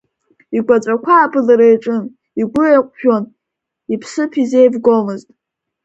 [0.57, 2.03] Игәаҵәақәа абылра иаҿын,
[2.41, 3.23] игәы еиҟәжәон,
[3.93, 5.27] иԥсыԥ изеивгомызт.